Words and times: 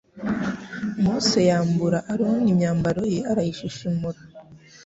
mose 1.03 1.39
yambura 1.49 1.99
aroni 2.11 2.47
imyambaro 2.53 3.01
ye 3.13 3.19
arayishishimura 3.31 4.19